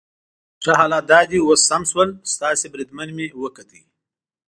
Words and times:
ښه، 0.63 0.71
حالات 0.79 1.05
دا 1.11 1.19
دي 1.29 1.39
اوس 1.43 1.61
سم 1.69 1.81
شول، 1.89 2.09
ستاسي 2.33 2.67
بریدمن 2.73 3.09
مې 3.17 3.25
وکوت. 3.41 3.71